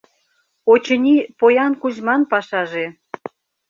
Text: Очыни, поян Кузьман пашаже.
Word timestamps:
Очыни, 0.71 1.15
поян 1.39 1.73
Кузьман 1.81 2.21
пашаже. 2.31 2.85